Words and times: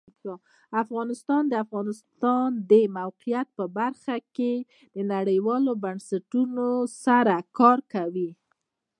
افغانستان 0.83 1.43
د 1.47 1.49
د 1.51 1.53
افغانستان 1.65 2.47
د 2.71 2.73
موقعیت 2.97 3.47
په 3.57 3.65
برخه 3.77 4.15
کې 4.35 4.53
نړیوالو 5.13 5.71
بنسټونو 5.83 6.67
سره 7.03 7.35
کار 7.57 7.79
کوي. 7.93 8.29